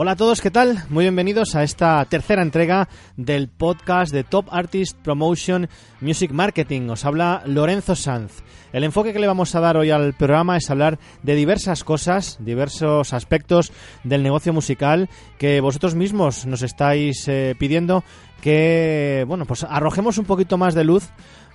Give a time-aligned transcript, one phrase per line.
[0.00, 0.84] Hola a todos, ¿qué tal?
[0.90, 5.68] Muy bienvenidos a esta tercera entrega del podcast de Top Artist Promotion
[6.00, 6.88] Music Marketing.
[6.88, 8.44] Os habla Lorenzo Sanz.
[8.72, 12.38] El enfoque que le vamos a dar hoy al programa es hablar de diversas cosas,
[12.38, 13.72] diversos aspectos
[14.04, 18.04] del negocio musical que vosotros mismos nos estáis eh, pidiendo
[18.40, 21.08] que, bueno, pues arrojemos un poquito más de luz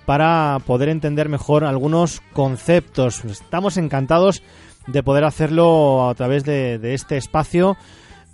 [0.04, 3.24] para poder entender mejor algunos conceptos.
[3.24, 4.42] Estamos encantados
[4.86, 7.78] de poder hacerlo a través de, de este espacio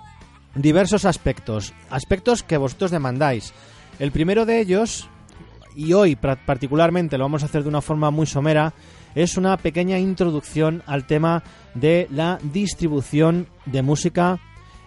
[0.56, 3.54] diversos aspectos, aspectos que vosotros demandáis.
[4.00, 5.08] El primero de ellos,
[5.76, 8.74] y hoy particularmente lo vamos a hacer de una forma muy somera,
[9.14, 11.44] es una pequeña introducción al tema
[11.74, 14.40] de la distribución de música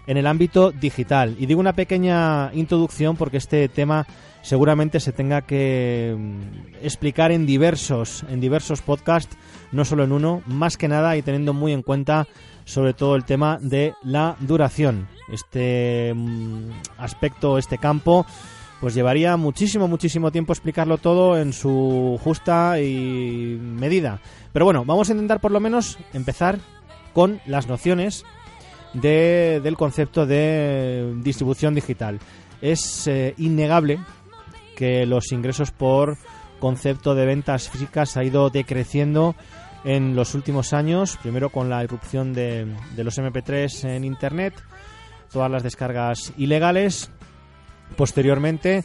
[0.07, 1.35] en el ámbito digital.
[1.39, 4.05] Y digo una pequeña introducción porque este tema
[4.41, 9.37] seguramente se tenga que mm, explicar en diversos, en diversos podcasts,
[9.71, 12.27] no solo en uno, más que nada y teniendo muy en cuenta
[12.65, 15.07] sobre todo el tema de la duración.
[15.31, 18.25] Este mm, aspecto, este campo,
[18.79, 24.19] pues llevaría muchísimo, muchísimo tiempo explicarlo todo en su justa y medida.
[24.53, 26.59] Pero bueno, vamos a intentar por lo menos empezar
[27.13, 28.25] con las nociones
[28.93, 32.19] de, del concepto de distribución digital.
[32.61, 33.99] Es eh, innegable
[34.75, 36.17] que los ingresos por
[36.59, 39.35] concepto de ventas físicas ha ido decreciendo
[39.83, 44.53] en los últimos años, primero con la irrupción de, los MP3 en Internet,
[45.31, 47.09] todas las descargas ilegales,
[47.97, 48.83] posteriormente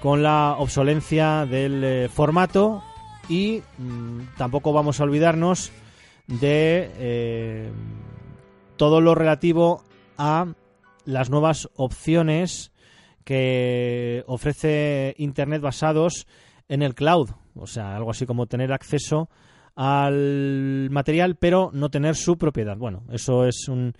[0.00, 2.82] con la obsolencia del eh, formato
[3.28, 5.70] y mm, tampoco vamos a olvidarnos
[6.26, 7.70] de eh,
[8.80, 9.84] todo lo relativo
[10.16, 10.54] a
[11.04, 12.72] las nuevas opciones
[13.24, 16.26] que ofrece Internet basados
[16.66, 19.28] en el cloud, o sea, algo así como tener acceso
[19.76, 22.78] al material pero no tener su propiedad.
[22.78, 23.92] Bueno, eso es un,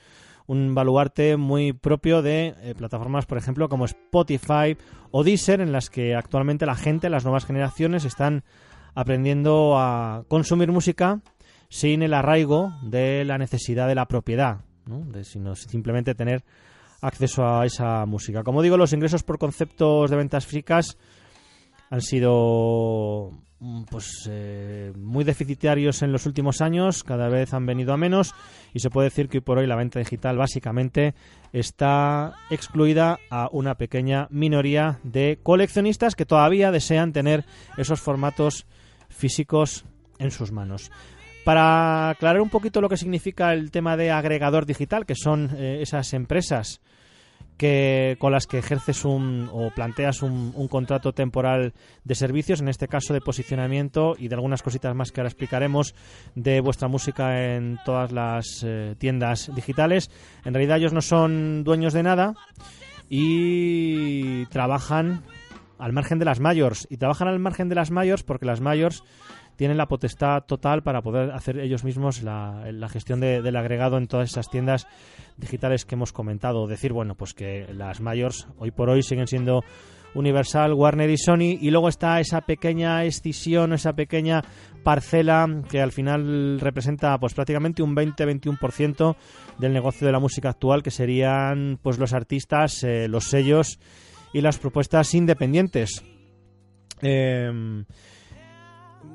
[0.46, 4.78] un baluarte muy propio de eh, plataformas, por ejemplo, como Spotify
[5.10, 8.44] o Deezer, en las que actualmente la gente, las nuevas generaciones, están
[8.94, 11.20] aprendiendo a consumir música
[11.68, 14.60] sin el arraigo de la necesidad de la propiedad,
[15.22, 16.44] sino simplemente tener
[17.00, 18.42] acceso a esa música.
[18.42, 20.98] Como digo, los ingresos por conceptos de ventas físicas
[21.90, 27.92] han sido mm, pues eh, muy deficitarios en los últimos años, cada vez han venido
[27.92, 28.34] a menos
[28.72, 31.14] y se puede decir que hoy por hoy la venta digital básicamente
[31.52, 37.44] está excluida a una pequeña minoría de coleccionistas que todavía desean tener
[37.76, 38.66] esos formatos
[39.08, 39.84] físicos
[40.18, 40.90] en sus manos.
[41.44, 45.78] Para aclarar un poquito lo que significa el tema de agregador digital, que son eh,
[45.80, 46.80] esas empresas
[47.60, 51.74] que con las que ejerces un o planteas un, contrato temporal
[52.04, 55.94] de servicios, en este caso de posicionamiento y de algunas cositas más que ahora explicaremos
[56.34, 60.10] de vuestra música en todas las eh, tiendas digitales.
[60.46, 62.32] En realidad ellos no son dueños de nada
[63.10, 65.22] y trabajan
[65.78, 69.04] al margen de las mayors y trabajan al margen de las mayors porque las mayors
[69.60, 74.30] tienen la potestad total para poder hacer ellos mismos la, gestión del agregado en todas
[74.30, 74.86] esas tiendas
[75.36, 76.66] digitales que hemos comentado.
[76.66, 79.62] Decir, bueno, pues que las mayores hoy por hoy siguen siendo
[80.14, 84.40] Universal, Warner y Sony, y luego está esa pequeña escisión, esa pequeña
[84.82, 89.14] parcela que al final representa pues prácticamente un 20-21%
[89.58, 93.78] del negocio de la música actual, que serían pues los artistas, eh, los sellos
[94.32, 96.02] y las propuestas independientes.
[97.02, 97.84] Em,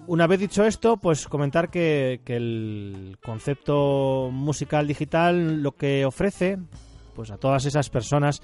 [0.07, 6.57] una vez dicho esto, pues comentar que, que, el concepto musical digital lo que ofrece
[7.15, 8.41] pues a todas esas personas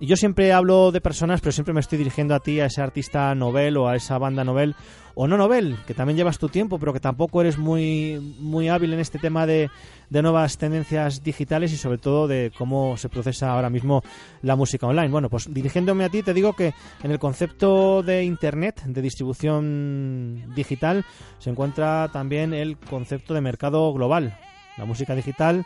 [0.00, 3.34] yo siempre hablo de personas, pero siempre me estoy dirigiendo a ti, a ese artista
[3.34, 4.74] novel o a esa banda novel
[5.14, 8.92] o no novel, que también llevas tu tiempo, pero que tampoco eres muy, muy hábil
[8.92, 9.70] en este tema de,
[10.10, 14.02] de nuevas tendencias digitales y sobre todo de cómo se procesa ahora mismo
[14.42, 15.08] la música online.
[15.08, 20.52] Bueno, pues dirigiéndome a ti te digo que en el concepto de Internet, de distribución
[20.54, 21.06] digital,
[21.38, 24.38] se encuentra también el concepto de mercado global.
[24.76, 25.64] La música digital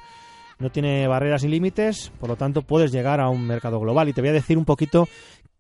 [0.61, 4.09] no tiene barreras ni límites, por lo tanto puedes llegar a un mercado global.
[4.09, 5.09] Y te voy a decir un poquito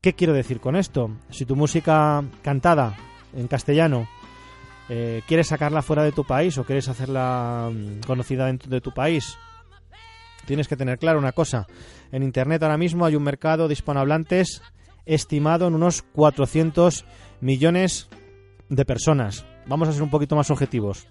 [0.00, 1.10] qué quiero decir con esto.
[1.30, 2.96] Si tu música cantada
[3.34, 4.08] en castellano
[4.88, 8.92] eh, quieres sacarla fuera de tu país o quieres hacerla mm, conocida dentro de tu
[8.92, 9.38] país,
[10.46, 11.66] tienes que tener claro una cosa.
[12.12, 14.62] En Internet ahora mismo hay un mercado de hispanohablantes
[15.06, 17.04] estimado en unos 400
[17.40, 18.08] millones
[18.68, 19.46] de personas.
[19.66, 21.06] Vamos a ser un poquito más objetivos.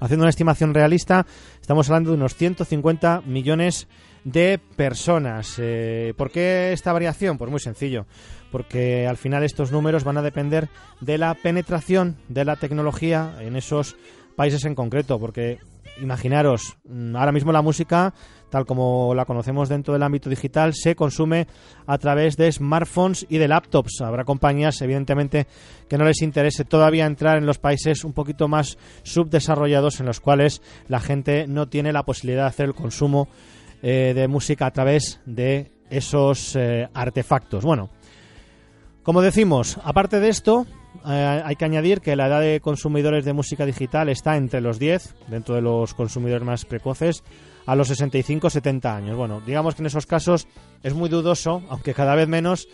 [0.00, 1.26] Haciendo una estimación realista,
[1.60, 3.88] estamos hablando de unos 150 millones
[4.24, 5.56] de personas.
[5.58, 7.36] Eh, ¿Por qué esta variación?
[7.36, 8.06] Pues muy sencillo,
[8.52, 10.68] porque al final estos números van a depender
[11.00, 13.96] de la penetración de la tecnología en esos
[14.36, 15.58] países en concreto, porque
[16.00, 18.14] imaginaros, mm, ahora mismo la música,
[18.50, 21.46] tal como la conocemos dentro del ámbito digital, se consume
[21.86, 24.00] a través de smartphones y de laptops.
[24.00, 25.46] Habrá compañías, evidentemente,
[25.88, 30.20] que no les interese todavía entrar en los países un poquito más subdesarrollados en los
[30.20, 33.28] cuales la gente no tiene la posibilidad de hacer el consumo
[33.82, 37.64] eh, de música a través de esos eh, artefactos.
[37.64, 37.90] Bueno,
[39.02, 40.66] como decimos, aparte de esto,
[41.06, 44.78] eh, hay que añadir que la edad de consumidores de música digital está entre los
[44.78, 47.22] 10, dentro de los consumidores más precoces,
[47.66, 49.16] a los 65-70 años.
[49.16, 50.48] Bueno, digamos que en esos casos
[50.82, 52.68] es muy dudoso, aunque cada vez menos,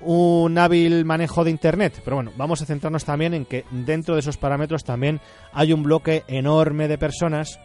[0.00, 2.00] un hábil manejo de Internet.
[2.04, 5.20] Pero bueno, vamos a centrarnos también en que dentro de esos parámetros también
[5.52, 7.58] hay un bloque enorme de personas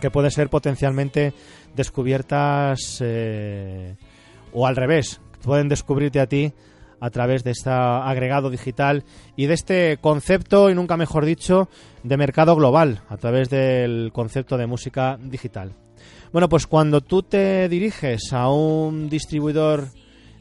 [0.00, 1.32] que puede ser potencialmente
[1.74, 3.96] descubiertas eh,
[4.52, 6.52] o al revés, pueden descubrirte a ti
[7.00, 9.04] a través de este agregado digital
[9.36, 11.68] y de este concepto, y nunca mejor dicho,
[12.02, 15.72] de mercado global, a través del concepto de música digital.
[16.32, 19.88] Bueno, pues cuando tú te diriges a un distribuidor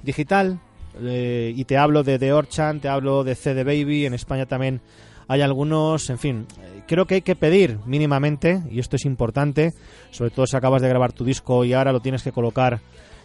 [0.04, 0.60] digital,
[1.02, 4.82] eh, y te hablo de The Orchan, te hablo de CD Baby, en España también
[5.28, 6.48] hay algunos, en fin,
[6.88, 9.74] creo que hay que pedir mínimamente, y esto es importante,
[10.12, 12.80] sobre todo si acabas de grabar tu disco y ahora lo tienes que colocar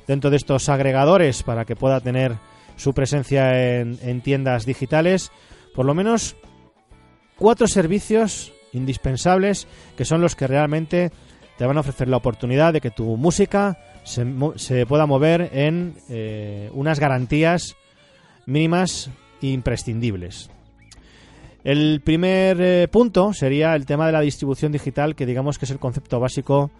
[0.07, 2.37] dentro de estos agregadores para que pueda tener
[2.81, 5.31] su presencia en, tiendas digitales,
[5.75, 6.35] por lo menos
[7.37, 9.69] cuatro servicios indispensables
[9.99, 11.11] que son los que realmente
[11.59, 16.71] te van a ofrecer la oportunidad de que tu música se, pueda mover en eh,
[16.73, 17.77] unas garantías
[18.47, 19.11] mínimas
[19.43, 20.49] e imprescindibles.
[21.63, 25.71] El primer eh, punto sería el tema de la distribución digital, que digamos que es
[25.71, 26.71] el concepto básico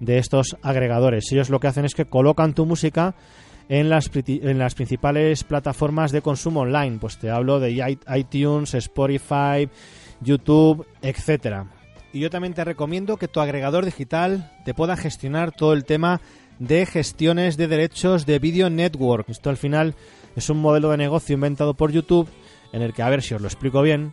[0.00, 1.30] de estos agregadores.
[1.30, 3.14] Ellos lo que hacen es que colocan tu música
[3.72, 6.98] en las, en las principales plataformas de consumo online.
[7.00, 9.66] Pues te hablo de iTunes, Spotify,
[10.20, 11.68] YouTube, etcétera.
[12.12, 16.20] Y yo también te recomiendo que tu agregador digital te pueda gestionar todo el tema
[16.58, 19.30] de gestiones de derechos de Video Network.
[19.30, 19.94] Esto al final
[20.36, 22.28] es un modelo de negocio inventado por YouTube
[22.74, 24.12] en el que, a ver si os lo explico bien,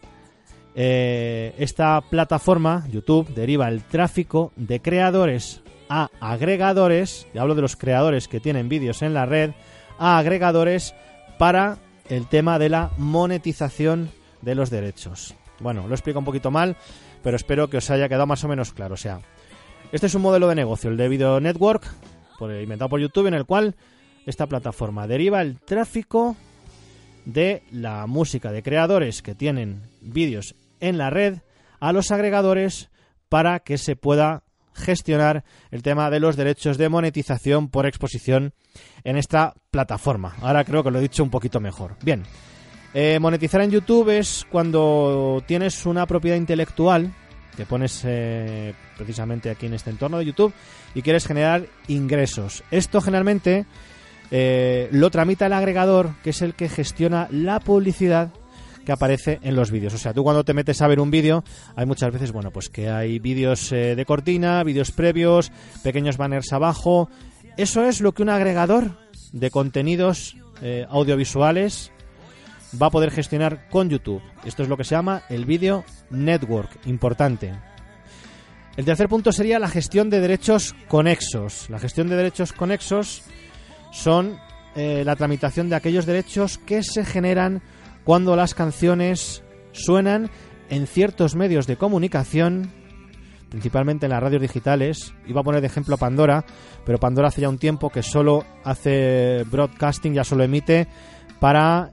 [0.73, 7.75] eh, esta plataforma, YouTube, deriva el tráfico de creadores a agregadores, y hablo de los
[7.75, 9.51] creadores que tienen vídeos en la red,
[9.97, 10.93] a agregadores
[11.37, 11.77] para
[12.07, 15.35] el tema de la monetización de los derechos.
[15.59, 16.77] Bueno, lo explico un poquito mal,
[17.21, 18.93] pero espero que os haya quedado más o menos claro.
[18.93, 19.19] O sea,
[19.91, 21.83] este es un modelo de negocio, el de Video Network,
[22.37, 23.75] por, inventado por YouTube, en el cual
[24.25, 26.37] esta plataforma deriva el tráfico
[27.25, 31.39] de la música de creadores que tienen vídeos en la red
[31.79, 32.89] a los agregadores
[33.27, 34.43] para que se pueda
[34.79, 38.53] gestionar el tema de los derechos de monetización por exposición
[39.03, 40.35] en esta plataforma.
[40.41, 41.95] Ahora creo que lo he dicho un poquito mejor.
[42.01, 42.23] Bien,
[42.93, 47.13] eh, monetizar en YouTube es cuando tienes una propiedad intelectual
[47.55, 50.53] que pones eh, precisamente aquí en este entorno de YouTube
[50.95, 52.63] y quieres generar ingresos.
[52.71, 53.65] Esto generalmente
[54.31, 58.31] eh, lo tramita el agregador, que es el que gestiona la publicidad
[58.85, 59.93] que aparece en los vídeos.
[59.93, 61.43] O sea, tú cuando te metes a ver un vídeo,
[61.75, 65.51] hay muchas veces, bueno, pues que hay vídeos eh, de cortina, vídeos previos,
[65.83, 67.09] pequeños banners abajo.
[67.57, 68.97] Eso es lo que un agregador
[69.31, 71.91] de contenidos eh, audiovisuales
[72.81, 74.21] va a poder gestionar con YouTube.
[74.45, 77.53] Esto es lo que se llama el Video Network, importante.
[78.77, 81.69] El tercer punto sería la gestión de derechos conexos.
[81.69, 83.23] La gestión de derechos conexos
[83.91, 84.39] son
[84.75, 87.61] eh, la tramitación de aquellos derechos que se generan
[88.09, 90.31] cuando las canciones suenan
[90.71, 92.71] en ciertos medios de comunicación,
[93.49, 95.13] principalmente en las radios digitales.
[95.27, 96.43] Iba a poner de ejemplo Pandora,
[96.87, 100.87] pero Pandora hace ya un tiempo que solo hace broadcasting, ya solo emite
[101.39, 101.91] para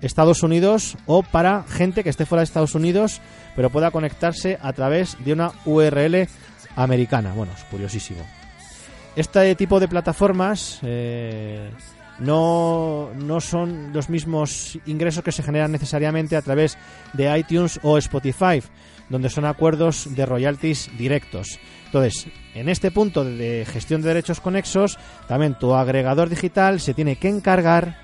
[0.00, 3.20] Estados Unidos o para gente que esté fuera de Estados Unidos,
[3.54, 6.26] pero pueda conectarse a través de una URL
[6.74, 7.34] americana.
[7.36, 8.24] Bueno, es curiosísimo.
[9.14, 11.70] Este tipo de plataformas eh,
[12.22, 16.78] no, no son los mismos ingresos que se generan necesariamente a través
[17.12, 18.62] de iTunes o Spotify,
[19.08, 21.58] donde son acuerdos de royalties directos.
[21.86, 24.98] Entonces, en este punto de gestión de derechos conexos,
[25.28, 27.98] también tu agregador digital se tiene que encargar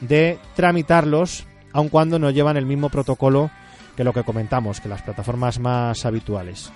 [0.00, 3.50] de tramitarlos, aun cuando no llevan el mismo protocolo
[3.96, 6.72] que lo que comentamos, que las plataformas más habituales.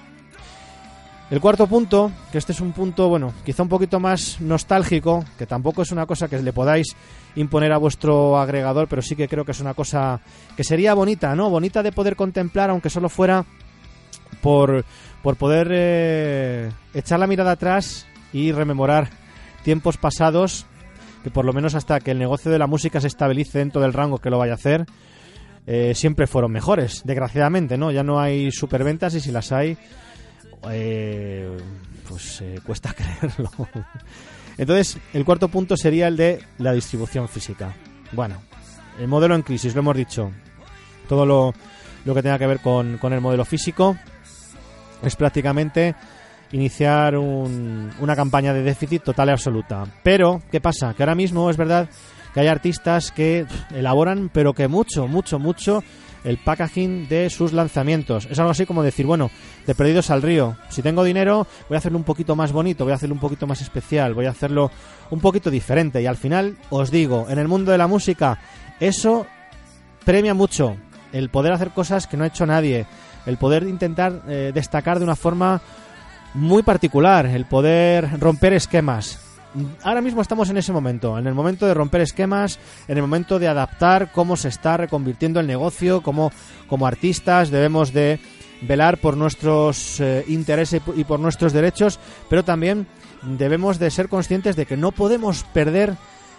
[1.30, 5.46] El cuarto punto, que este es un punto, bueno, quizá un poquito más nostálgico, que
[5.46, 6.94] tampoco es una cosa que le podáis
[7.34, 10.20] imponer a vuestro agregador, pero sí que creo que es una cosa
[10.56, 11.48] que sería bonita, ¿no?
[11.48, 13.44] Bonita de poder contemplar, aunque solo fuera
[14.42, 14.84] por,
[15.22, 19.08] por poder eh, echar la mirada atrás y rememorar
[19.62, 20.66] tiempos pasados
[21.24, 23.94] que por lo menos hasta que el negocio de la música se estabilice dentro del
[23.94, 24.84] rango que lo vaya a hacer,
[25.66, 27.90] eh, siempre fueron mejores, desgraciadamente, ¿no?
[27.90, 29.78] Ya no hay superventas y si las hay,
[30.70, 31.56] eh,
[32.08, 33.50] pues eh, cuesta creerlo.
[34.56, 37.74] Entonces, el cuarto punto sería el de la distribución física.
[38.12, 38.36] Bueno,
[38.98, 40.30] el modelo en crisis, lo hemos dicho.
[41.08, 41.52] Todo lo,
[42.04, 43.96] lo que tenga que ver con, con el modelo físico
[45.02, 45.94] es prácticamente
[46.52, 49.84] iniciar una campaña de déficit total y absoluta.
[50.02, 50.94] Pero, ¿qué pasa?
[50.94, 51.88] Que ahora mismo es verdad
[52.32, 55.82] que hay artistas que elaboran, pero que mucho, mucho, mucho
[56.24, 58.26] el packaging de sus lanzamientos.
[58.30, 59.30] Es algo así como decir, bueno,
[59.66, 60.56] de perdidos al río.
[60.70, 63.46] Si tengo dinero, voy a hacerlo un poquito más bonito, voy a hacerlo un poquito
[63.46, 64.70] más especial, voy a hacerlo
[65.10, 66.02] un poquito diferente.
[66.02, 68.38] Y al final, os digo, en el mundo de la música,
[68.80, 69.26] eso
[70.04, 70.76] premia mucho.
[71.12, 72.86] El poder hacer cosas que no ha hecho nadie.
[73.26, 75.60] El poder intentar eh, destacar de una forma
[76.34, 79.33] muy particular, el poder romper esquemas.
[79.82, 82.58] Ahora mismo estamos en ese momento, en el momento de romper esquemas,
[82.88, 86.32] en el momento de adaptar cómo se está reconvirtiendo el negocio, cómo
[86.66, 88.18] como artistas debemos de
[88.62, 92.86] velar por nuestros eh, intereses y por nuestros derechos, pero también
[93.22, 95.96] debemos de ser conscientes de que no podemos perder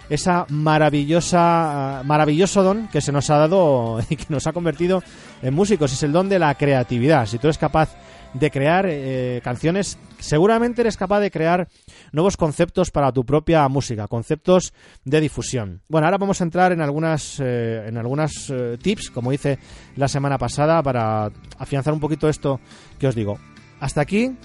[0.10, 5.04] esa maravillosa maravilloso don que se nos ha dado y que nos ha convertido
[5.42, 7.26] en músicos, es el don de la creatividad.
[7.26, 7.96] Si tú eres capaz
[8.34, 11.70] de crear eh, canciones, seguramente eres capaz de crear
[12.12, 14.74] nuevos conceptos para tu propia música, conceptos
[15.06, 15.82] de difusión.
[15.88, 19.58] Bueno, ahora vamos a entrar en algunas, eh, en algunas eh, tips, como hice
[19.96, 22.60] la semana pasada, para afianzar un poquito esto
[23.00, 23.40] que os digo.
[23.80, 24.36] Hasta aquí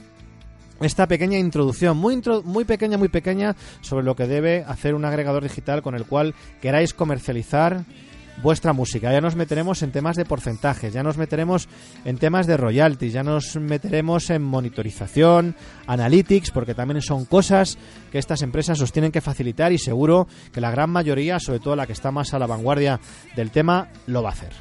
[0.80, 5.42] esta pequeña introducción, muy, muy pequeña, muy pequeña, sobre lo que debe hacer un agregador
[5.42, 7.84] digital con el cual queráis comercializar
[8.42, 9.12] vuestra música.
[9.12, 11.68] Ya nos meteremos en temas de porcentajes, ya nos meteremos
[12.04, 15.54] en temas de royalties, ya nos meteremos en monitorización,
[15.86, 17.78] analytics, porque también son cosas
[18.10, 21.76] que estas empresas os tienen que facilitar y seguro que la gran mayoría, sobre todo
[21.76, 23.00] la que está más a la vanguardia
[23.36, 24.52] del tema, lo va a hacer.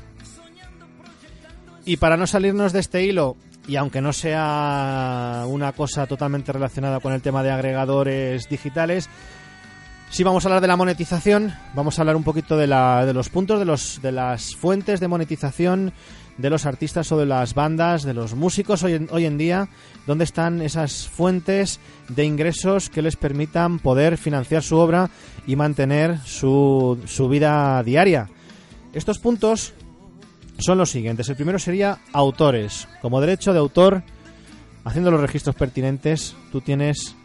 [1.85, 3.37] Y para no salirnos de este hilo,
[3.67, 9.09] y aunque no sea una cosa totalmente relacionada con el tema de agregadores digitales,
[10.09, 13.13] si vamos a hablar de la monetización, vamos a hablar un poquito de, la, de
[13.13, 15.93] los puntos, de, los, de las fuentes de monetización
[16.39, 19.69] de los artistas o de las bandas, de los músicos hoy en, hoy en día,
[20.07, 25.09] dónde están esas fuentes de ingresos que les permitan poder financiar su obra
[25.45, 28.29] y mantener su, su vida diaria.
[28.93, 29.73] Estos puntos
[30.59, 31.29] son los siguientes.
[31.29, 32.87] El primero sería autores.
[33.01, 34.03] Como derecho de autor,
[34.83, 37.15] haciendo los registros pertinentes, tú tienes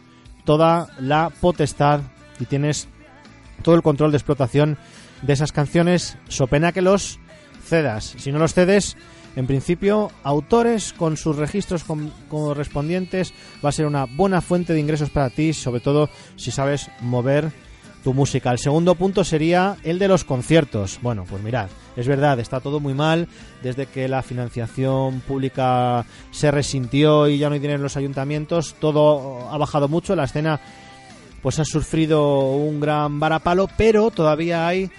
[0.43, 2.01] toda la potestad
[2.39, 2.87] y tienes
[3.61, 4.77] todo el control de explotación
[5.21, 7.19] de esas canciones, so pena que los
[7.63, 8.15] cedas.
[8.17, 8.95] Si no los cedes,
[9.35, 11.83] en principio, autores con sus registros
[12.29, 16.89] correspondientes va a ser una buena fuente de ingresos para ti, sobre todo si sabes
[17.01, 17.51] mover
[18.05, 18.51] tu música.
[18.51, 20.99] El segundo punto sería el de los conciertos.
[21.01, 23.27] Bueno, pues mirad, es verdad, está todo muy mal
[23.63, 28.75] desde que la financiación pública se resintió y ya no hay dinero en los ayuntamientos,
[28.79, 30.61] todo ha bajado mucho, la escena
[31.41, 34.91] pues ha sufrido un gran varapalo, pero todavía hay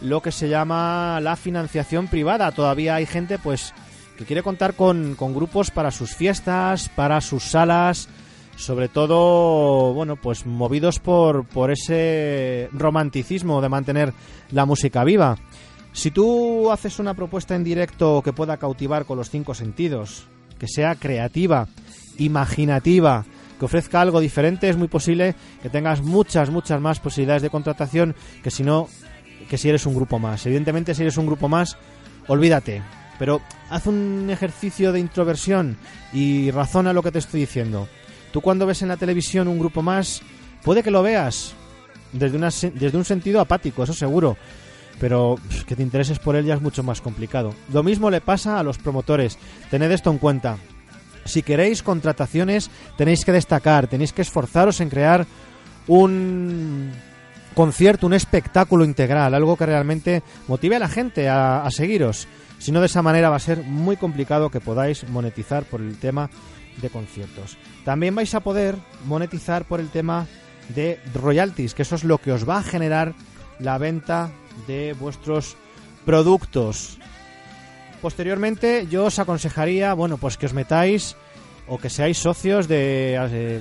[0.00, 2.50] lo que se llama la financiación privada.
[2.50, 3.72] Todavía hay gente pues
[4.16, 8.08] que quiere contar con, con grupos para sus fiestas, para sus salas,
[8.58, 14.12] sobre todo, bueno, pues movidos por, por ese romanticismo de mantener
[14.50, 15.38] la música viva.
[15.92, 20.26] Si tú haces una propuesta en directo que pueda cautivar con los cinco sentidos,
[20.58, 21.68] que sea creativa,
[22.18, 23.24] imaginativa,
[23.58, 28.16] que ofrezca algo diferente, es muy posible que tengas muchas, muchas más posibilidades de contratación
[28.42, 28.88] que si no,
[29.48, 30.44] que si eres un grupo más.
[30.46, 31.76] Evidentemente, si eres un grupo más,
[32.26, 32.82] olvídate.
[33.20, 35.76] Pero haz un ejercicio de introversión
[36.12, 37.88] y razona lo que te estoy diciendo.
[38.32, 40.22] Tú cuando ves en la televisión un grupo más,
[40.62, 41.54] puede que lo veas
[42.12, 44.36] desde, una, desde un sentido apático, eso seguro.
[45.00, 47.54] Pero que te intereses por él ya es mucho más complicado.
[47.72, 49.38] Lo mismo le pasa a los promotores.
[49.70, 50.58] Tened esto en cuenta.
[51.24, 55.26] Si queréis contrataciones, tenéis que destacar, tenéis que esforzaros en crear
[55.86, 56.90] un
[57.54, 62.26] concierto, un espectáculo integral, algo que realmente motive a la gente a, a seguiros.
[62.58, 65.96] Si no, de esa manera va a ser muy complicado que podáis monetizar por el
[65.98, 66.28] tema
[66.80, 67.56] de conciertos.
[67.84, 70.26] También vais a poder monetizar por el tema
[70.74, 73.14] de royalties, que eso es lo que os va a generar
[73.58, 74.30] la venta
[74.66, 75.56] de vuestros
[76.04, 76.98] productos.
[78.00, 81.16] Posteriormente yo os aconsejaría, bueno, pues que os metáis
[81.68, 83.14] o que seáis socios de,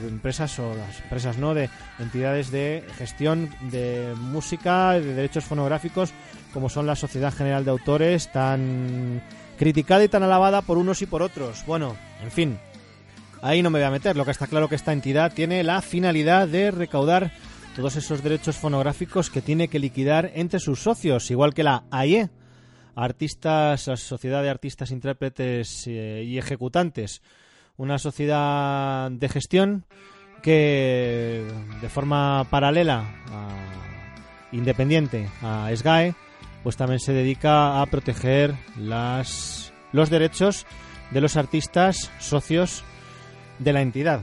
[0.08, 1.70] empresas o las empresas no de
[2.00, 6.14] entidades de gestión de música de derechos fonográficos
[6.54, 9.22] como son la Sociedad General de Autores tan
[9.60, 11.66] criticada y tan alabada por unos y por otros.
[11.68, 12.60] Bueno en fin
[13.41, 15.82] Ahí no me voy a meter, lo que está claro que esta entidad tiene la
[15.82, 17.32] finalidad de recaudar
[17.75, 22.29] todos esos derechos fonográficos que tiene que liquidar entre sus socios, igual que la AIE,
[22.96, 27.22] Artistas, la Sociedad de Artistas, Intérpretes eh, y Ejecutantes,
[27.77, 29.86] una sociedad de gestión
[30.41, 31.46] que
[31.82, 33.06] de forma paralela,
[34.51, 36.15] independiente a SGAE,
[36.63, 40.65] pues también se dedica a proteger las, los derechos
[41.12, 42.84] de los artistas socios
[43.60, 44.22] de la entidad.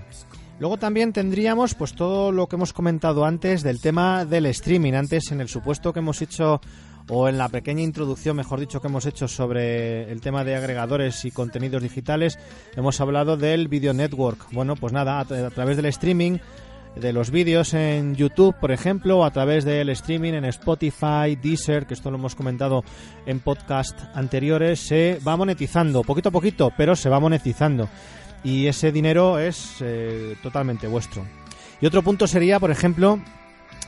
[0.60, 4.92] Luego también tendríamos pues todo lo que hemos comentado antes del tema del streaming.
[4.92, 6.60] Antes en el supuesto que hemos hecho
[7.08, 11.24] o en la pequeña introducción, mejor dicho, que hemos hecho sobre el tema de agregadores
[11.24, 12.38] y contenidos digitales,
[12.76, 14.46] hemos hablado del Video Network.
[14.52, 16.38] Bueno, pues nada, a, través del streaming
[16.96, 21.86] de los vídeos en YouTube, por ejemplo, o a través del streaming en Spotify, Deezer,
[21.86, 22.84] que esto lo hemos comentado
[23.26, 27.88] en podcast anteriores, se va monetizando, poquito a poquito, pero se va monetizando
[28.44, 31.24] y ese dinero es eh, totalmente vuestro.
[31.80, 33.18] Y otro punto sería, por ejemplo,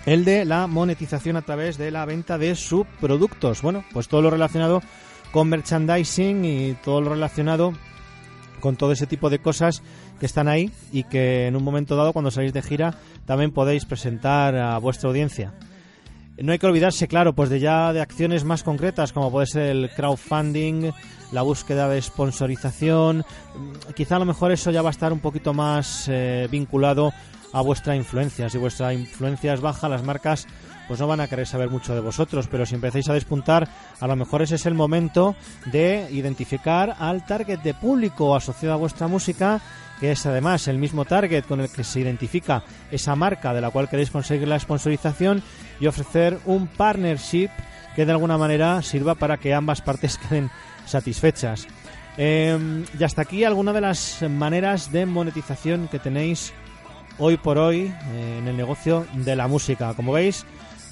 [0.06, 3.62] el de la monetización a través de la venta de subproductos.
[3.62, 4.82] Bueno, pues todo lo relacionado
[5.30, 7.74] con merchandising y todo lo relacionado
[8.60, 9.82] con todo ese tipo de cosas
[10.18, 13.84] que están ahí y que en un momento dado cuando salís de gira también podéis
[13.84, 15.52] presentar a vuestra audiencia.
[16.38, 19.62] No hay que olvidarse, claro, pues de ya de acciones más concretas como puede ser
[19.68, 20.90] el crowdfunding,
[21.32, 23.24] la búsqueda de sponsorización.
[23.94, 27.12] Quizá a lo mejor eso ya va a estar un poquito más eh, vinculado
[27.54, 28.50] a vuestra influencia.
[28.50, 30.46] Si vuestra influencia es baja, las marcas
[30.86, 33.68] pues no van a querer saber mucho de vosotros, pero si empezáis a despuntar,
[33.98, 38.78] a lo mejor ese es el momento de identificar al target de público asociado a
[38.78, 39.60] vuestra música,
[40.00, 43.70] que es además el mismo target con el que se identifica esa marca de la
[43.70, 45.42] cual queréis conseguir la sponsorización
[45.80, 47.50] y ofrecer un partnership
[47.94, 50.50] que de alguna manera sirva para que ambas partes queden
[50.84, 51.66] satisfechas.
[52.18, 56.52] Eh, y hasta aquí alguna de las maneras de monetización que tenéis
[57.18, 59.94] hoy por hoy eh, en el negocio de la música.
[59.94, 60.44] Como veis,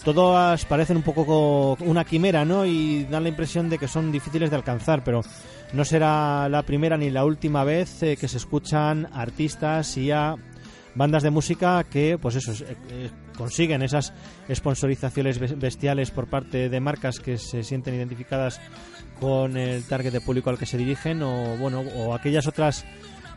[0.05, 2.67] todas parecen un poco una quimera, ¿no?
[2.67, 5.23] Y dan la impresión de que son difíciles de alcanzar, pero
[5.75, 10.37] no será la primera ni la última vez eh, que se escuchan artistas y a
[10.95, 12.53] bandas de música que, pues eso,
[12.91, 14.13] eh, consiguen esas
[14.53, 18.61] sponsorizaciones bestiales por parte de marcas que se sienten identificadas
[19.19, 22.85] con el target de público al que se dirigen o bueno o aquellas otras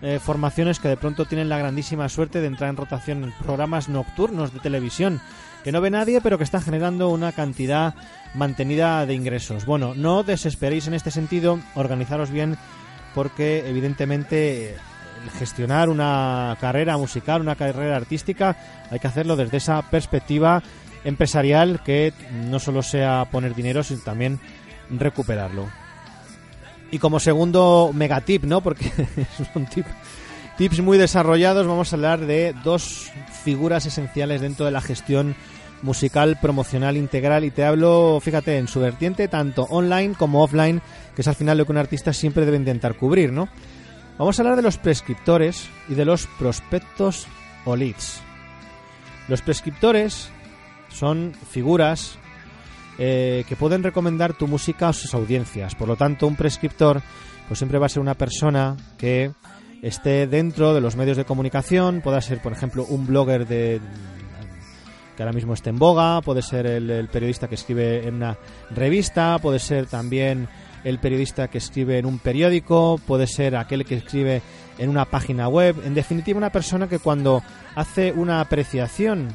[0.01, 3.89] eh, formaciones que de pronto tienen la grandísima suerte de entrar en rotación en programas
[3.89, 5.21] nocturnos de televisión
[5.63, 7.95] que no ve nadie pero que están generando una cantidad
[8.35, 9.65] mantenida de ingresos.
[9.65, 12.57] Bueno, no desesperéis en este sentido, organizaros bien
[13.15, 14.75] porque evidentemente
[15.39, 18.55] gestionar una carrera musical, una carrera artística,
[18.91, 20.61] hay que hacerlo desde esa perspectiva
[21.03, 22.13] empresarial que
[22.49, 24.39] no solo sea poner dinero, sino también
[24.89, 25.67] recuperarlo.
[26.91, 28.61] Y como segundo megatip, ¿no?
[28.61, 28.91] Porque
[29.53, 29.85] son tip,
[30.57, 33.11] tips muy desarrollados, vamos a hablar de dos
[33.43, 35.35] figuras esenciales dentro de la gestión
[35.81, 40.81] musical promocional integral y te hablo, fíjate, en su vertiente tanto online como offline,
[41.15, 43.47] que es al final lo que un artista siempre debe intentar cubrir, ¿no?
[44.17, 47.27] Vamos a hablar de los prescriptores y de los prospectos
[47.65, 48.21] o leads.
[49.27, 50.29] Los prescriptores
[50.89, 52.17] son figuras
[52.97, 55.75] eh, que pueden recomendar tu música a sus audiencias.
[55.75, 57.01] Por lo tanto, un prescriptor
[57.47, 59.31] pues siempre va a ser una persona que
[59.81, 63.79] esté dentro de los medios de comunicación, pueda ser, por ejemplo, un blogger de
[65.15, 68.37] que ahora mismo esté en boga, puede ser el, periodista que escribe en una
[68.69, 70.47] revista, puede ser también
[70.83, 74.43] el periodista que escribe en un periódico, puede ser aquel que escribe
[74.77, 77.41] en una página web, en definitiva una persona que cuando
[77.75, 79.29] hace una apreciación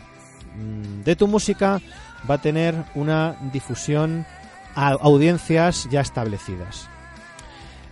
[0.57, 1.81] mm, de tu música
[2.29, 4.27] va a tener una difusión
[4.75, 6.89] a audiencias ya establecidas.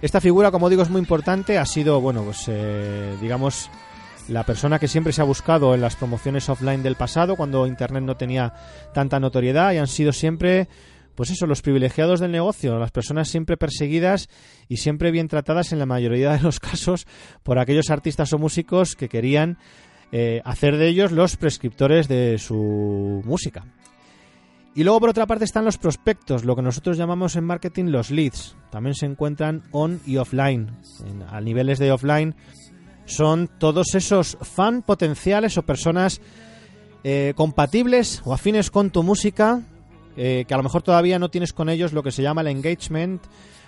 [0.02, 1.58] Esta figura, como digo, es muy importante.
[1.58, 3.70] Ha sido, bueno, pues eh, digamos,
[4.28, 8.04] la persona que siempre se ha buscado en las promociones offline del pasado, cuando Internet
[8.04, 8.54] no tenía
[8.94, 10.68] tanta notoriedad, y han sido siempre,
[11.14, 14.28] pues eso, los privilegiados del negocio, las personas siempre perseguidas
[14.68, 17.06] y siempre bien tratadas en la mayoría de los casos
[17.42, 19.58] por aquellos artistas o músicos que querían
[20.12, 23.64] eh, hacer de ellos los prescriptores de su música.
[24.74, 28.10] Y luego por otra parte están los prospectos, lo que nosotros llamamos en marketing los
[28.10, 28.56] leads.
[28.70, 30.70] También se encuentran on y offline.
[31.28, 32.36] a niveles de offline
[33.04, 36.20] son todos esos fan potenciales o personas
[37.02, 39.62] eh, compatibles o afines con tu música,
[40.16, 42.48] eh, que a lo mejor todavía no tienes con ellos lo que se llama el
[42.48, 43.22] engagement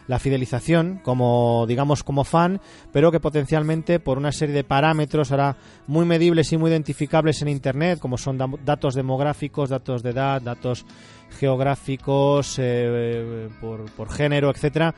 [0.08, 2.60] la fidelización como digamos como fan,
[2.92, 7.48] pero que potencialmente por una serie de parámetros hará muy medibles y muy identificables en
[7.48, 10.84] internet, como son datos demográficos, datos de edad, datos
[11.38, 14.94] geográficos eh, por, por género, etcétera,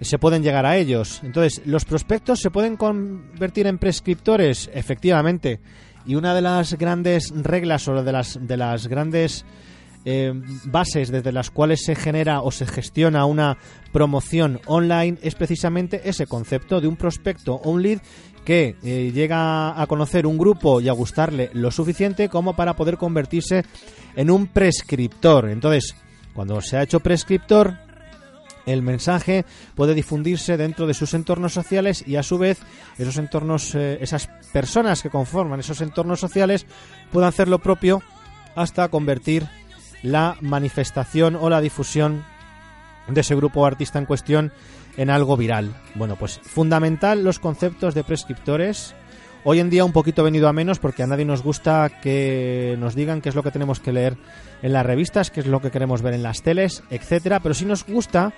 [0.00, 1.20] se pueden llegar a ellos.
[1.22, 5.60] Entonces, los prospectos se pueden convertir en prescriptores, efectivamente.
[6.04, 9.44] Y una de las grandes reglas o de las de las grandes
[10.08, 10.32] eh,
[10.66, 13.58] bases desde las cuales se genera o se gestiona una
[13.92, 17.98] promoción online es precisamente ese concepto de un prospecto o un lead
[18.44, 22.96] que eh, llega a conocer un grupo y a gustarle lo suficiente como para poder
[22.96, 23.64] convertirse
[24.14, 25.48] en un prescriptor.
[25.48, 25.96] Entonces,
[26.32, 27.74] cuando se ha hecho prescriptor,
[28.64, 32.60] el mensaje puede difundirse dentro de sus entornos sociales y a su vez
[32.96, 36.64] esos entornos, eh, esas personas que conforman esos entornos sociales
[37.10, 38.02] puedan hacer lo propio
[38.54, 39.48] hasta convertir
[40.02, 42.24] la manifestación o la difusión
[43.08, 44.52] de ese grupo o artista en cuestión
[44.96, 45.74] en algo viral.
[45.94, 48.94] Bueno, pues fundamental los conceptos de prescriptores.
[49.44, 52.94] Hoy en día un poquito venido a menos porque a nadie nos gusta que nos
[52.94, 54.16] digan qué es lo que tenemos que leer
[54.62, 57.64] en las revistas, qué es lo que queremos ver en las teles, etcétera, pero sí
[57.64, 58.32] nos gusta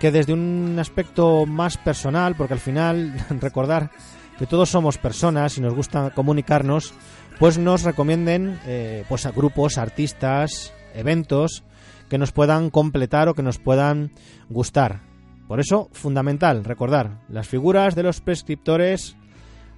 [0.00, 3.90] que desde un aspecto más personal, porque al final recordar
[4.38, 6.94] que todos somos personas y nos gusta comunicarnos,
[7.38, 11.64] pues nos recomienden eh, pues a grupos, artistas, eventos
[12.08, 14.10] que nos puedan completar o que nos puedan
[14.48, 15.00] gustar.
[15.46, 19.16] Por eso, fundamental, recordar las figuras de los prescriptores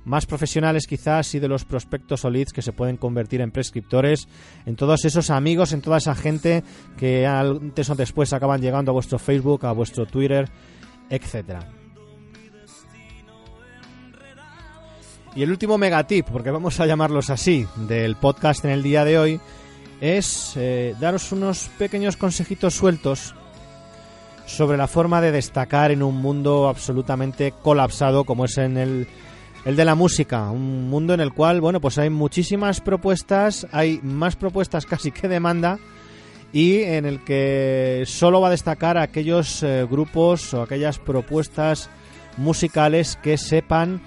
[0.05, 4.29] más profesionales quizás y de los prospectos o leads que se pueden convertir en prescriptores,
[4.67, 6.65] en todos esos amigos, en toda esa gente
[6.97, 10.49] que antes o después acaban llegando a vuestro Facebook, a vuestro Twitter,
[11.09, 11.69] etcétera.
[15.37, 19.19] Y el último megatip, porque vamos a llamarlos así, del podcast en el día de
[19.19, 19.41] hoy,
[20.01, 23.35] es eh, daros unos pequeños consejitos sueltos
[24.47, 29.07] sobre la forma de destacar en un mundo absolutamente colapsado como es en el,
[29.65, 34.01] el de la música, un mundo en el cual, bueno, pues hay muchísimas propuestas, hay
[34.03, 35.79] más propuestas casi que demanda
[36.53, 41.89] y en el que solo va a destacar aquellos eh, grupos o aquellas propuestas
[42.37, 44.01] musicales que sepan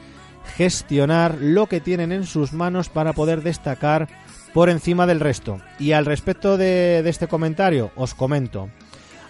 [0.58, 4.10] gestionar lo que tienen en sus manos para poder destacar
[4.54, 5.60] por encima del resto.
[5.80, 8.70] Y al respecto de, este comentario, os comento.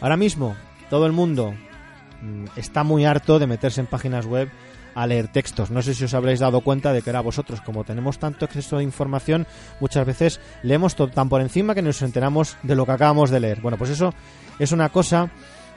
[0.02, 0.56] Ahora mismo,
[0.90, 1.54] todo el mundo
[2.22, 4.50] mm, está muy harto de meterse en páginas web
[4.96, 5.72] a leer textos.
[5.72, 8.78] No sé si os habréis dado cuenta de que era vosotros, como tenemos tanto acceso
[8.78, 9.48] de información,
[9.80, 13.62] muchas veces leemos tan por encima que nos enteramos de lo que acabamos de leer.
[13.62, 14.14] Bueno, pues eso
[14.60, 15.32] es una cosa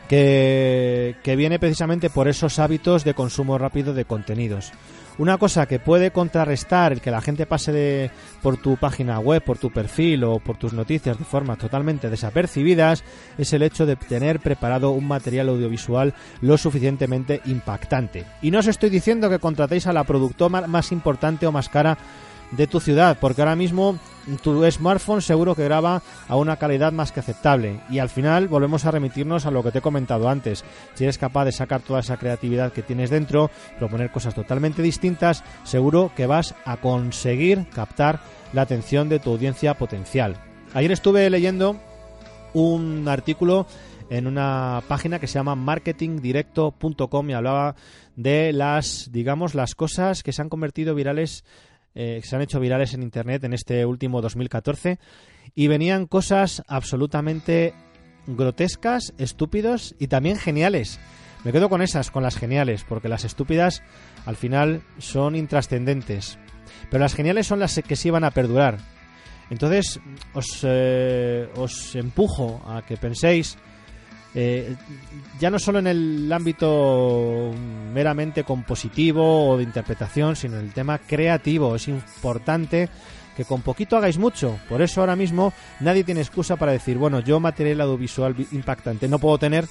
[0.09, 4.73] que, que viene precisamente por esos hábitos de consumo rápido de contenidos.
[5.19, 8.11] Una cosa que puede contrarrestar el que la gente pase de,
[8.43, 13.03] por tu página web, por tu perfil o por tus noticias de forma totalmente desapercibidas
[13.39, 18.27] es el hecho de tener preparado un material audiovisual lo suficientemente impactante.
[18.43, 21.97] Y no os estoy diciendo que contratéis a la productora más importante o más cara
[22.53, 23.99] de tu ciudad, porque ahora mismo
[24.43, 27.81] tu smartphone seguro que graba a una calidad más que aceptable.
[27.91, 30.65] Y al final volvemos a remitirnos a lo que te he comentado antes.
[30.95, 35.45] Si eres capaz de sacar toda esa creatividad que tienes dentro, proponer cosas totalmente distintas,
[35.65, 38.21] seguro que vas a conseguir captar
[38.53, 40.37] la atención de tu audiencia potencial.
[40.75, 41.77] Ayer estuve leyendo
[42.53, 43.67] un artículo
[44.09, 47.75] en una página que se llama marketingdirecto.com y hablaba
[48.15, 51.45] de las, digamos, las cosas que se han convertido virales
[51.97, 54.99] eh, se han hecho virales en Internet en este último 2014
[55.55, 57.73] y venían cosas absolutamente
[58.27, 61.01] grotescas, estúpidos y también geniales.
[61.43, 63.83] Me quedo con esas, con las geniales, porque las estúpidas
[64.27, 66.39] al final son intrascendentes.
[66.91, 68.79] Pero las geniales son las que sí van a perdurar.
[69.49, 70.01] Entonces,
[70.35, 73.57] os, eh, os empujo a que penséis,
[74.39, 74.77] eh,
[75.41, 77.53] ya no solo en el ámbito
[77.95, 81.75] meramente compositivo o de interpretación, sino en el tema creativo.
[81.75, 82.91] Es importante
[83.35, 84.59] que con poquito hagáis mucho.
[84.69, 89.19] Por eso ahora mismo nadie tiene excusa para decir, bueno, yo material audiovisual impactante no
[89.19, 89.65] puedo tener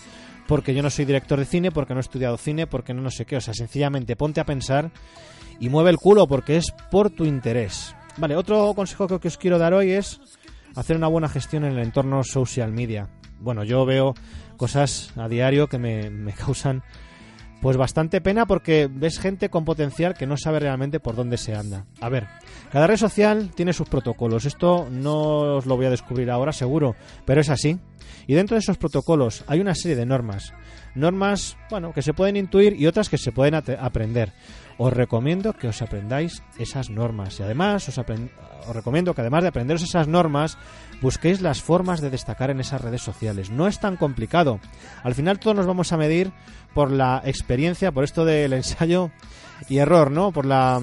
[0.47, 3.11] porque yo no soy director de cine, porque no he estudiado cine, porque no no
[3.11, 3.37] sé qué.
[3.37, 4.89] O sea, sencillamente ponte a pensar
[5.59, 7.95] y mueve el culo porque es por tu interés.
[8.17, 10.19] Vale, otro consejo que os quiero dar hoy es
[10.75, 13.09] hacer una buena gestión en el entorno social media.
[13.39, 14.13] Bueno, yo veo
[14.57, 16.83] cosas a diario que me, causan
[17.61, 21.55] pues bastante pena porque ves gente con potencial que no sabe realmente por dónde se
[21.55, 21.85] anda.
[21.99, 22.27] A ver,
[22.71, 24.45] cada red social tiene sus protocolos.
[24.45, 27.79] Esto no os lo voy a descubrir ahora seguro, pero es así.
[28.27, 30.53] Y dentro de esos protocolos hay una serie de normas.
[30.93, 34.33] Normas, bueno, que se pueden intuir y otras que se pueden aprender.
[34.77, 37.39] Os recomiendo que os aprendáis esas normas.
[37.39, 40.57] Y además os, os recomiendo que además de aprenderos esas normas,
[41.01, 43.49] busquéis las formas de destacar en esas redes sociales.
[43.49, 44.59] No es tan complicado.
[45.03, 46.31] Al final todos nos vamos a medir
[46.73, 49.11] por la experiencia, por esto del ensayo
[49.69, 50.31] y error, ¿no?
[50.31, 50.81] Por la,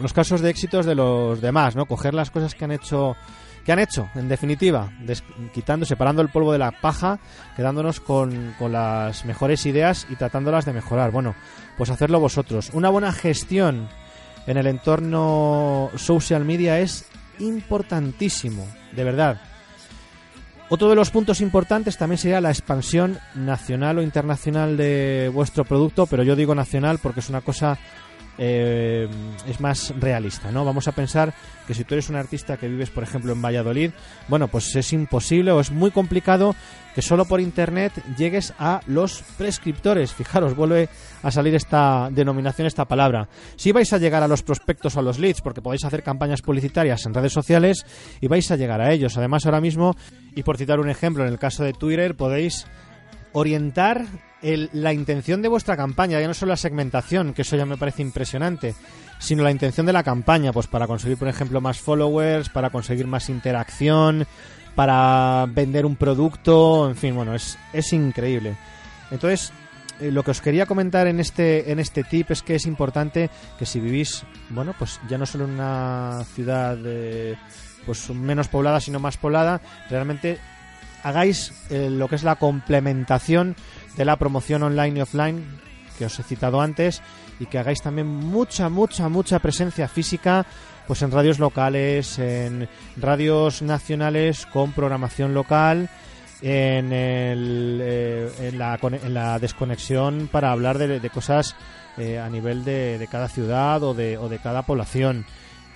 [0.00, 1.86] los casos de éxitos de los demás, ¿no?
[1.86, 3.16] Coger las cosas que han hecho
[3.66, 4.08] ¿Qué han hecho?
[4.14, 4.92] En definitiva,
[5.52, 7.18] quitando, separando el polvo de la paja,
[7.56, 11.10] quedándonos con, con, las mejores ideas y tratándolas de mejorar.
[11.10, 11.34] Bueno,
[11.76, 12.70] pues hacerlo vosotros.
[12.74, 13.88] Una buena gestión
[14.46, 17.06] en el entorno social media es
[17.40, 19.40] importantísimo, de verdad.
[20.68, 26.06] Otro de los puntos importantes también sería la expansión nacional o internacional de vuestro producto,
[26.06, 27.78] pero yo digo nacional porque es una cosa
[28.38, 29.08] eh,
[29.48, 30.64] es más realista, ¿no?
[30.64, 31.32] Vamos a pensar
[31.66, 33.90] que si tú eres un artista que vives, por ejemplo, en Valladolid,
[34.28, 36.54] bueno, pues es imposible o es muy complicado
[36.94, 40.14] que solo por internet llegues a los prescriptores.
[40.14, 40.88] Fijaros, vuelve
[41.22, 43.28] a salir esta denominación, esta palabra.
[43.56, 46.42] Si vais a llegar a los prospectos o a los leads, porque podéis hacer campañas
[46.42, 47.84] publicitarias en redes sociales
[48.20, 49.16] y vais a llegar a ellos.
[49.18, 49.94] Además, ahora mismo,
[50.34, 52.66] y por citar un ejemplo, en el caso de Twitter, podéis
[53.32, 54.06] orientar
[54.72, 58.02] la intención de vuestra campaña, ya no solo la segmentación, que eso ya me parece
[58.02, 58.74] impresionante,
[59.18, 63.06] sino la intención de la campaña, pues para conseguir, por ejemplo, más followers, para conseguir
[63.06, 64.26] más interacción,
[64.74, 68.56] para vender un producto, en fin, bueno, es, es increíble.
[69.10, 69.52] Entonces,
[70.00, 73.30] eh, lo que os quería comentar en este, en este tip es que es importante
[73.58, 76.76] que si vivís, bueno, pues ya no solo en una ciudad
[77.86, 80.38] pues menos poblada, sino más poblada, realmente
[81.02, 83.54] hagáis eh, lo que es la complementación
[83.96, 85.44] de la promoción online y offline
[85.98, 87.02] que os he citado antes
[87.40, 90.46] y que hagáis también mucha, mucha, mucha presencia física
[90.86, 95.90] pues en radios locales, en radios nacionales con programación local,
[96.42, 101.56] en, el, eh, en, la, desconexión para hablar de, cosas
[101.96, 105.24] eh, a nivel de, de, cada ciudad o de, o de cada población.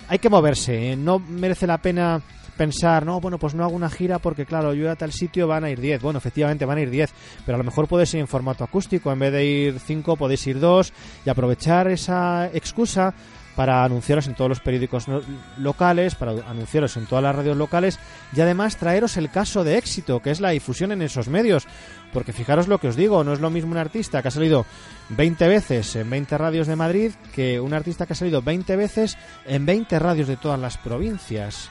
[0.07, 2.21] Hay que moverse, no merece la pena
[2.57, 5.63] pensar, no, bueno, pues no hago una gira porque, claro, yo a tal sitio van
[5.63, 6.01] a ir 10.
[6.01, 7.11] Bueno, efectivamente van a ir 10,
[7.45, 9.11] pero a lo mejor puedes ir en formato acústico.
[9.11, 10.93] En vez de ir 5, podéis ir 2
[11.25, 13.13] y aprovechar esa excusa
[13.55, 15.05] para anunciaros en todos los periódicos
[15.57, 17.99] locales, para anunciaros en todas las radios locales
[18.33, 21.67] y además traeros el caso de éxito, que es la difusión en esos medios.
[22.13, 24.65] Porque fijaros lo que os digo, no es lo mismo un artista que ha salido
[25.09, 29.17] 20 veces en 20 radios de Madrid que un artista que ha salido 20 veces
[29.45, 31.69] en 20 radios de todas las provincias.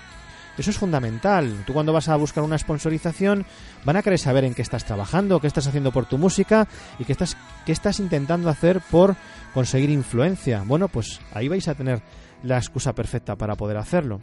[0.59, 1.65] Eso es fundamental.
[1.67, 3.47] Tú cuando vas a buscar una sponsorización
[3.85, 7.05] van a querer saber en qué estás trabajando, qué estás haciendo por tu música y
[7.05, 9.17] qué estás, qué estás intentando hacer por
[9.55, 10.63] conseguir influencia.
[10.67, 12.03] Bueno, pues ahí vais a tener
[12.43, 14.21] la excusa perfecta para poder hacerlo.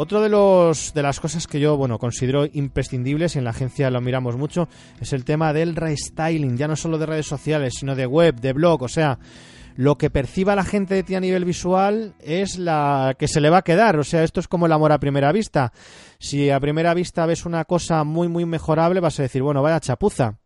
[0.00, 3.90] Otro de los de las cosas que yo bueno considero imprescindibles y en la agencia
[3.90, 4.68] lo miramos mucho
[5.00, 8.52] es el tema del restyling, ya no solo de redes sociales, sino de web, de
[8.52, 9.18] blog, o sea,
[9.78, 13.48] lo que perciba la gente de ti a nivel visual es la que se le
[13.48, 13.96] va a quedar.
[13.96, 15.72] O sea, esto es como el amor a primera vista.
[16.18, 19.78] Si a primera vista ves una cosa muy, muy mejorable, vas a decir, bueno, vaya
[19.78, 20.40] chapuza.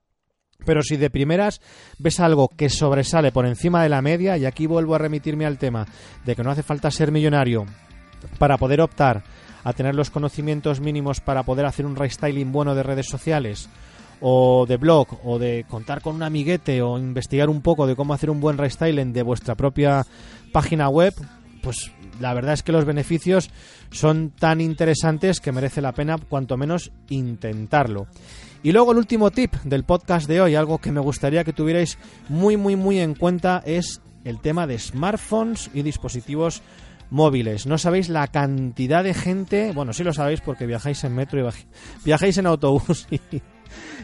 [0.67, 1.63] Pero si de primeras
[1.99, 5.57] ves algo que sobresale por encima de la media, y aquí vuelvo a remitirme al
[5.57, 5.87] tema
[6.27, 7.65] de que no hace falta ser millonario
[8.39, 9.25] para poder optar
[9.65, 13.71] a tener los conocimientos mínimos para poder hacer un restyling bueno de redes sociales
[14.23, 18.15] o de blog o de contar con un amiguete o investigar un poco de cómo
[18.15, 20.07] hacer un buen restyling de vuestra propia
[20.53, 21.13] página web,
[21.63, 23.51] pues la verdad es que los beneficios
[23.91, 28.07] son tan interesantes que merece la pena cuanto menos intentarlo.
[28.63, 31.99] Y luego el último tip del podcast de hoy, algo que me gustaría que tuvierais
[32.29, 36.63] muy muy muy en cuenta es el tema de smartphones y dispositivos
[37.11, 37.67] móviles.
[37.67, 41.53] No sabéis la cantidad de gente, bueno, sí lo sabéis porque viajáis en metro y
[42.05, 43.43] viajáis en autobús y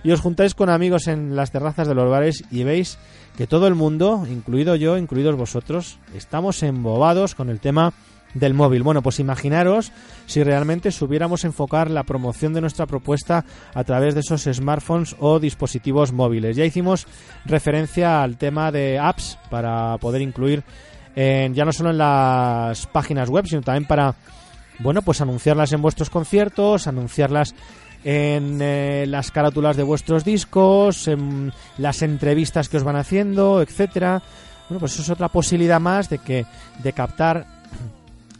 [0.02, 2.98] y os juntáis con amigos en las terrazas de los bares y veis
[3.36, 7.92] que todo el mundo, incluido yo, incluidos vosotros, estamos embobados con el tema
[8.34, 8.82] del móvil.
[8.82, 9.92] Bueno, pues imaginaros
[10.26, 15.38] si realmente supiéramos enfocar la promoción de nuestra propuesta a través de esos smartphones o
[15.38, 16.56] dispositivos móviles.
[16.56, 17.06] Ya hicimos
[17.44, 20.62] referencia al tema de apps para poder incluir
[21.14, 24.14] en, ya no solo en las páginas web, sino también para
[24.80, 27.54] bueno, pues anunciarlas en vuestros conciertos, anunciarlas
[28.10, 34.22] en eh, las carátulas de vuestros discos, en las entrevistas que os van haciendo, etcétera.
[34.66, 36.46] Bueno, pues eso es otra posibilidad más de que
[36.82, 37.44] de captar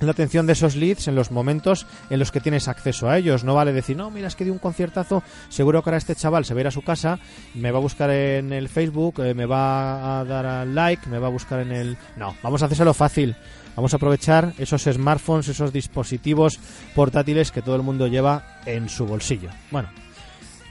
[0.07, 3.45] la atención de esos leads en los momentos en los que tienes acceso a ellos.
[3.45, 6.45] No vale decir, no, mira, es que di un conciertazo, seguro que ahora este chaval
[6.45, 7.19] se va a ir a su casa,
[7.55, 11.19] me va a buscar en el Facebook, eh, me va a dar al like, me
[11.19, 11.97] va a buscar en el...
[12.17, 13.37] No, vamos a hacérselo fácil.
[13.77, 16.59] Vamos a aprovechar esos smartphones, esos dispositivos
[16.97, 19.51] portátiles que todo el mundo lleva en su bolsillo.
[19.71, 19.89] Bueno,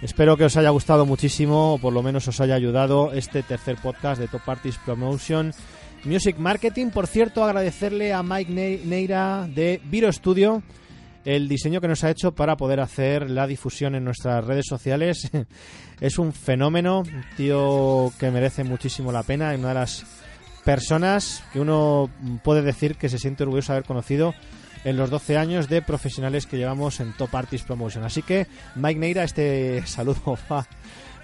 [0.02, 3.78] espero que os haya gustado muchísimo, o por lo menos os haya ayudado este tercer
[3.78, 5.54] podcast de Top Artist Promotion
[6.04, 6.90] Music Marketing.
[6.90, 10.64] Por cierto, agradecerle a Mike Neira de Viro Studio
[11.26, 15.30] el diseño que nos ha hecho para poder hacer la difusión en nuestras redes sociales.
[16.00, 20.06] es un fenómeno, un tío que merece muchísimo la pena y una de las
[20.64, 22.10] personas que uno
[22.44, 24.34] puede decir que se siente orgulloso de haber conocido
[24.88, 28.06] en los 12 años de profesionales que llevamos en Top Artist Promotion.
[28.06, 30.66] Así que, Mike Neira, este saludo va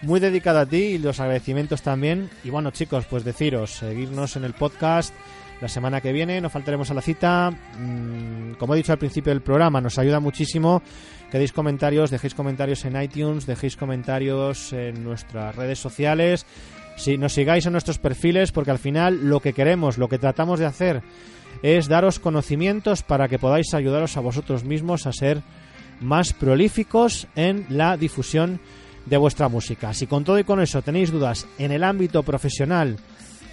[0.02, 2.30] muy dedicado a ti y los agradecimientos también.
[2.44, 5.16] Y bueno, chicos, pues deciros, seguirnos en el podcast.
[5.62, 7.52] La semana que viene nos faltaremos a la cita.
[7.80, 10.82] Mm, como he dicho al principio del programa, nos ayuda muchísimo
[11.32, 16.46] que deis comentarios, dejéis comentarios en iTunes, dejéis comentarios en nuestras redes sociales.
[16.98, 20.60] Si nos sigáis en nuestros perfiles, porque al final lo que queremos, lo que tratamos
[20.60, 21.02] de hacer
[21.62, 25.42] es daros conocimientos para que podáis ayudaros a vosotros mismos a ser
[26.02, 28.60] más prolíficos en la difusión
[29.06, 29.94] de vuestra música.
[29.94, 32.98] Si con todo y con eso tenéis dudas en el ámbito profesional,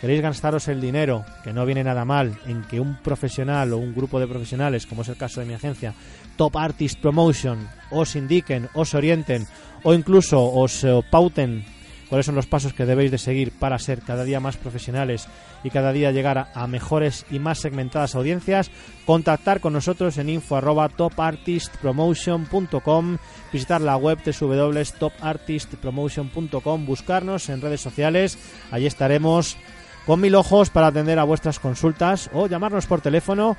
[0.00, 3.94] queréis gastaros el dinero, que no viene nada mal, en que un profesional o un
[3.94, 5.94] grupo de profesionales, como es el caso de mi agencia,
[6.36, 9.46] Top Artist Promotion, os indiquen, os orienten
[9.82, 11.64] o incluso os eh, pauten
[12.10, 15.26] cuáles son los pasos que debéis de seguir para ser cada día más profesionales
[15.64, 18.70] y cada día llegar a, mejores y más segmentadas audiencias,
[19.06, 20.60] contactar con nosotros en info
[20.96, 23.16] topartistpromotion.com,
[23.52, 28.36] visitar la web www.topartistpromotion.com, buscarnos en redes sociales,
[28.72, 29.56] allí estaremos
[30.04, 33.56] con mil ojos para atender a vuestras consultas o llamarnos por teléfono,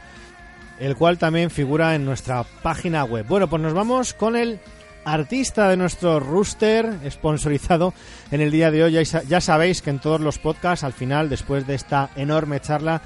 [0.80, 3.26] el cual también figura en nuestra página web.
[3.28, 4.60] Bueno, pues nos vamos con el
[5.06, 7.94] artista de nuestro rooster, sponsorizado
[8.32, 9.04] en el día de hoy.
[9.04, 13.02] Ya, sabéis que en todos los podcasts, al final, después de esta enorme charla,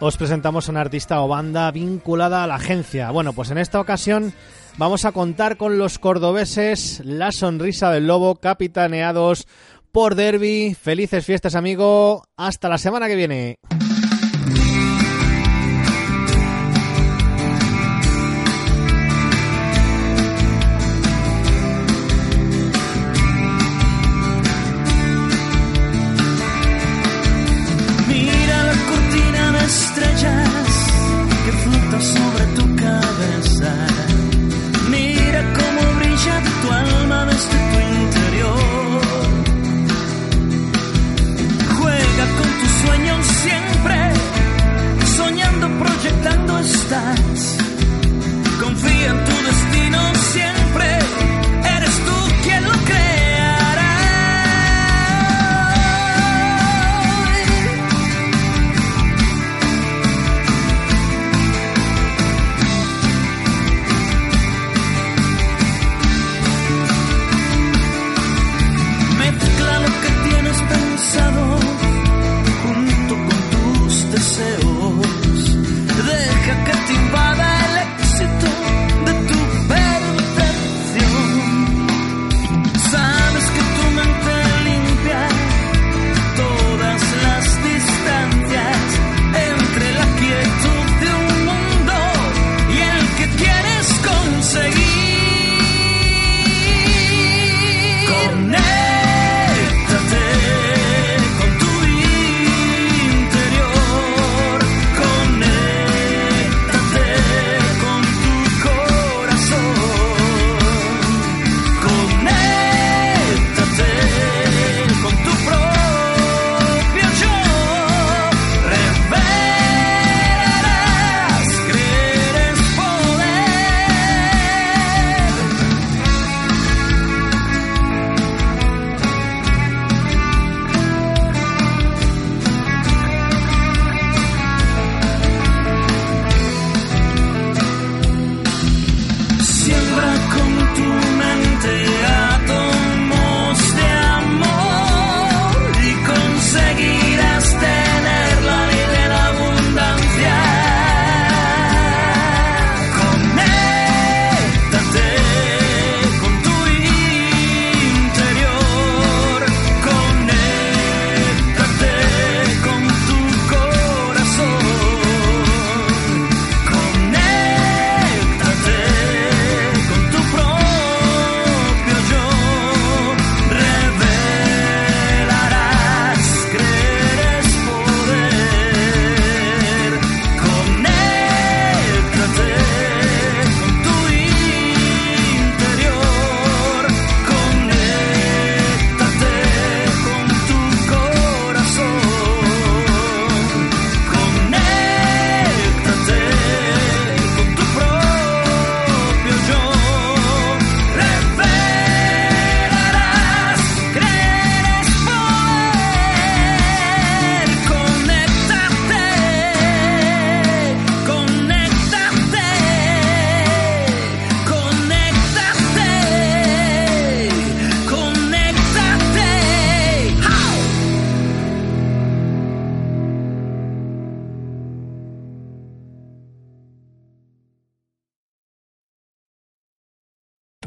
[0.00, 3.10] os presentamos a un artista o banda vinculada a la agencia.
[3.10, 4.32] Bueno, pues en esta ocasión
[4.76, 9.46] vamos a contar con los cordobeses La Sonrisa del Lobo, capitaneados
[9.92, 10.74] por Derby.
[10.74, 12.24] Felices fiestas, amigo.
[12.36, 13.58] Hasta la semana que viene.